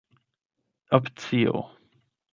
opcio 0.97 1.53